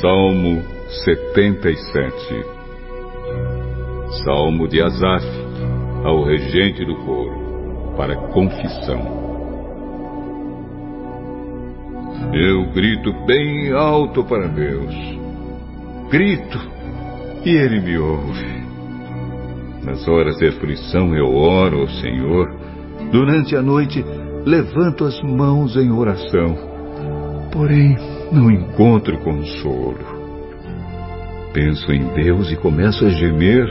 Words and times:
Salmo 0.00 0.62
77 1.04 2.44
Salmo 4.24 4.68
de 4.68 4.82
Asaf 4.82 5.24
ao 6.04 6.22
regente 6.22 6.84
do 6.84 6.96
coro, 6.96 7.94
para 7.96 8.14
confissão. 8.28 9.00
Eu 12.34 12.70
grito 12.72 13.12
bem 13.26 13.72
alto 13.72 14.22
para 14.24 14.48
Deus. 14.48 14.94
Grito 16.10 16.58
e 17.44 17.56
Ele 17.56 17.80
me 17.80 17.96
ouve. 17.96 18.66
Nas 19.82 20.06
horas 20.06 20.36
de 20.36 20.48
aflição 20.48 21.14
eu 21.14 21.34
oro 21.34 21.80
ao 21.80 21.88
Senhor. 21.88 22.54
Durante 23.10 23.56
a 23.56 23.62
noite 23.62 24.04
levanto 24.44 25.04
as 25.04 25.18
mãos 25.22 25.74
em 25.74 25.90
oração. 25.90 26.54
Porém, 27.50 28.15
não 28.32 28.50
encontro 28.50 29.18
consolo. 29.18 30.16
Penso 31.52 31.92
em 31.92 32.04
Deus 32.14 32.50
e 32.50 32.56
começo 32.56 33.04
a 33.06 33.08
gemer, 33.08 33.66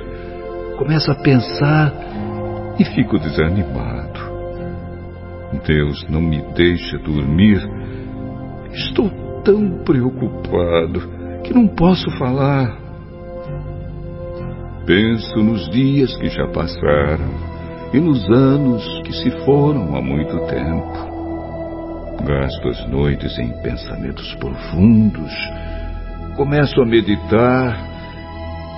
começo 0.77 1.11
a 1.11 1.15
pensar 1.15 1.93
e 2.79 2.85
fico 2.85 3.19
desanimado. 3.19 4.19
Deus 5.65 6.05
não 6.09 6.21
me 6.21 6.41
deixa 6.53 6.97
dormir. 6.97 7.61
Estou 8.71 9.09
tão 9.43 9.83
preocupado 9.83 11.01
que 11.43 11.53
não 11.53 11.67
posso 11.67 12.09
falar. 12.17 12.77
Penso 14.85 15.37
nos 15.37 15.69
dias 15.69 16.15
que 16.17 16.29
já 16.29 16.47
passaram 16.47 17.55
e 17.93 17.99
nos 17.99 18.29
anos 18.29 19.01
que 19.03 19.13
se 19.13 19.31
foram 19.45 19.95
há 19.95 20.01
muito 20.01 20.37
tempo. 20.47 21.04
Gasto 22.25 22.69
as 22.69 22.89
noites 22.89 23.37
em 23.37 23.49
pensamentos 23.61 24.33
profundos. 24.35 25.31
Começo 26.35 26.81
a 26.81 26.85
meditar 26.85 27.77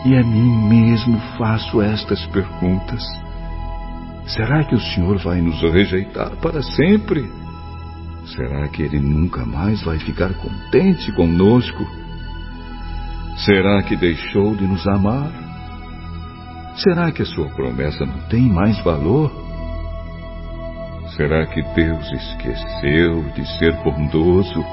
e 0.06 0.18
a 0.18 0.22
mim 0.22 0.68
mesmo 0.68 1.18
faço 1.38 1.82
estas 1.82 2.26
perguntas. 2.26 3.02
Será 4.26 4.66
que 4.66 4.76
o 4.76 4.80
Senhor 4.80 5.18
vai 5.20 5.40
nos 5.40 5.62
rejeitar 5.62 6.32
para 6.42 6.62
sempre? 6.62 7.26
Será 8.36 8.68
que 8.68 8.84
Ele 8.84 9.00
nunca 9.00 9.46
mais 9.46 9.82
vai 9.82 9.98
ficar 9.98 10.34
contente 10.34 11.10
conosco? 11.14 11.88
Será 13.46 13.82
que 13.82 13.96
deixou 13.96 14.58
de 14.58 14.68
nos 14.68 14.86
amar? 14.86 15.32
Será 16.76 17.14
que 17.14 17.22
a 17.22 17.26
sua 17.26 17.48
promessa 17.52 18.06
não 18.06 18.20
tem 18.28 18.42
mais 18.42 18.78
valor? 18.84 19.47
Será 21.18 21.48
que 21.48 21.64
Deus 21.74 22.12
esqueceu 22.12 23.24
de 23.34 23.44
ser 23.58 23.74
bondoso? 23.84 24.64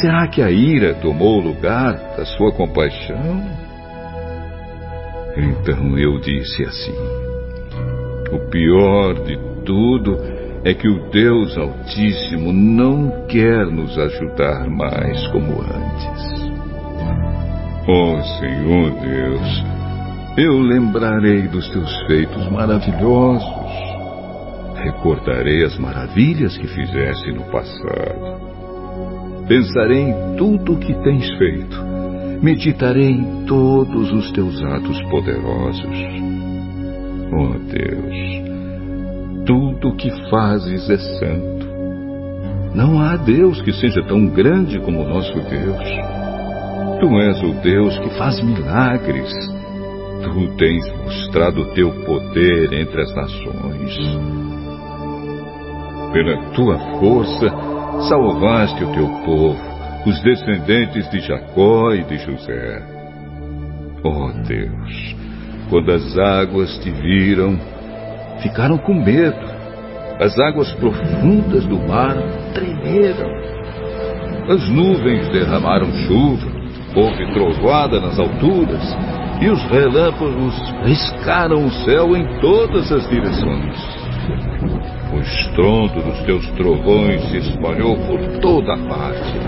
Será 0.00 0.28
que 0.28 0.40
a 0.40 0.48
ira 0.48 0.94
tomou 0.94 1.40
o 1.40 1.42
lugar 1.42 1.94
da 2.16 2.24
sua 2.24 2.52
compaixão? 2.52 3.42
Então 5.36 5.98
eu 5.98 6.20
disse 6.20 6.62
assim: 6.62 6.94
O 8.30 8.48
pior 8.48 9.14
de 9.24 9.36
tudo 9.64 10.20
é 10.64 10.72
que 10.72 10.86
o 10.86 11.10
Deus 11.10 11.58
Altíssimo 11.58 12.52
não 12.52 13.26
quer 13.26 13.66
nos 13.66 13.98
ajudar 13.98 14.70
mais 14.70 15.26
como 15.32 15.62
antes. 15.62 16.44
Oh 17.88 18.22
Senhor 18.38 18.90
Deus, 19.00 19.64
eu 20.36 20.60
lembrarei 20.60 21.42
dos 21.48 21.68
teus 21.70 22.06
feitos 22.06 22.48
maravilhosos 22.52 23.93
recordarei 24.84 25.64
as 25.64 25.78
maravilhas 25.78 26.56
que 26.58 26.66
fizeste 26.66 27.32
no 27.32 27.44
passado. 27.44 28.44
Pensarei 29.48 30.02
em 30.02 30.36
tudo 30.36 30.74
o 30.74 30.78
que 30.78 30.94
tens 31.02 31.26
feito. 31.38 31.76
Meditarei 32.42 33.10
em 33.10 33.44
todos 33.46 34.12
os 34.12 34.30
teus 34.32 34.62
atos 34.62 35.02
poderosos. 35.04 35.98
Oh 37.32 37.58
Deus, 37.58 38.16
tudo 39.46 39.88
o 39.88 39.96
que 39.96 40.10
fazes 40.30 40.88
é 40.90 40.98
santo. 40.98 41.64
Não 42.74 43.00
há 43.00 43.16
Deus 43.16 43.62
que 43.62 43.72
seja 43.72 44.02
tão 44.02 44.26
grande 44.26 44.78
como 44.80 45.02
o 45.02 45.08
nosso 45.08 45.32
Deus. 45.32 46.14
Tu 47.00 47.20
és 47.20 47.42
o 47.42 47.52
Deus 47.62 47.98
que 47.98 48.10
faz 48.18 48.42
milagres. 48.42 49.32
Tu 50.22 50.56
tens 50.56 50.92
mostrado 51.04 51.62
o 51.62 51.74
teu 51.74 51.90
poder 52.04 52.72
entre 52.72 53.02
as 53.02 53.14
nações. 53.14 54.43
Pela 56.14 56.36
tua 56.52 56.78
força, 57.00 57.50
salvaste 58.08 58.84
o 58.84 58.92
teu 58.92 59.08
povo, 59.24 59.58
os 60.06 60.20
descendentes 60.22 61.10
de 61.10 61.18
Jacó 61.18 61.92
e 61.92 62.04
de 62.04 62.18
José. 62.18 62.80
Oh 64.04 64.30
Deus, 64.46 65.16
quando 65.68 65.90
as 65.90 66.16
águas 66.16 66.78
te 66.78 66.90
viram, 66.92 67.58
ficaram 68.40 68.78
com 68.78 68.94
medo. 68.94 69.54
As 70.20 70.38
águas 70.38 70.72
profundas 70.74 71.66
do 71.66 71.80
mar 71.80 72.14
tremeram. 72.54 73.30
As 74.48 74.68
nuvens 74.68 75.28
derramaram 75.30 75.90
chuva, 76.06 76.46
houve 76.94 77.32
trovoada 77.32 77.98
nas 77.98 78.20
alturas, 78.20 78.96
e 79.42 79.48
os 79.48 79.60
relâmpagos 79.64 80.54
riscaram 80.84 81.66
o 81.66 81.70
céu 81.84 82.16
em 82.16 82.40
todas 82.40 82.92
as 82.92 83.04
direções. 83.08 84.04
O 85.14 85.20
estrondo 85.20 86.02
dos 86.02 86.20
teus 86.24 86.44
trovões 86.56 87.22
se 87.30 87.36
espalhou 87.36 87.96
por 87.98 88.20
toda 88.40 88.76
parte. 88.76 89.38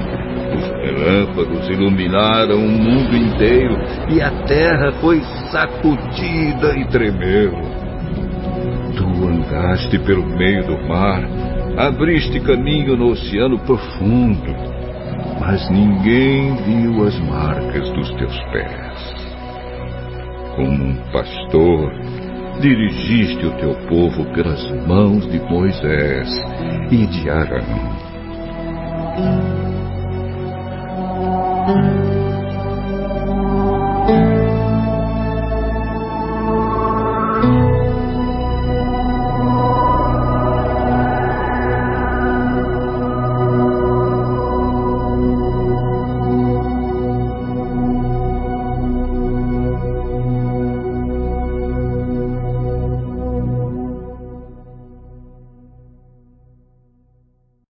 Os 0.56 0.64
relâmpagos 0.80 1.68
iluminaram 1.68 2.54
o 2.54 2.68
mundo 2.68 3.16
inteiro 3.16 3.76
e 4.08 4.22
a 4.22 4.30
terra 4.44 4.92
foi 5.00 5.20
sacudida 5.50 6.78
e 6.78 6.86
tremeu. 6.86 7.52
Tu 8.96 9.26
andaste 9.26 9.98
pelo 9.98 10.24
meio 10.24 10.64
do 10.66 10.78
mar, 10.86 11.24
abriste 11.76 12.38
caminho 12.38 12.96
no 12.96 13.10
oceano 13.10 13.58
profundo, 13.58 14.54
mas 15.40 15.68
ninguém 15.68 16.54
viu 16.62 17.04
as 17.04 17.18
marcas 17.18 17.90
dos 17.90 18.08
teus 18.14 18.38
pés. 18.52 19.14
Como 20.54 20.70
um 20.70 20.96
pastor 21.12 21.92
dirigiste 22.60 23.44
o 23.44 23.50
teu 23.58 23.74
povo 23.88 24.24
pelas 24.34 24.70
mãos 24.86 25.26
de 25.30 25.38
Moisés 25.40 26.28
e 26.90 27.06
de 27.06 27.30
Arão. 27.30 28.06